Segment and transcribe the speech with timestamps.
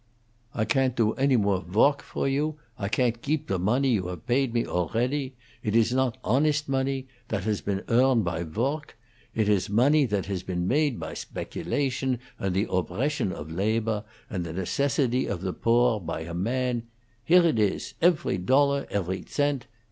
[0.55, 4.07] I can't do any more voark for you; and I can't geep the mawney you
[4.07, 5.35] haf baid me a'ready.
[5.61, 8.95] It iss not hawnest mawney that hass been oarned py voark;
[9.35, 14.43] it iss mawney that hass peen mate py sbeculation, and the obbression off lapor, and
[14.43, 16.81] the necessity of the boor, py a man
[17.23, 19.67] Here it is, efery tollar, efery zent.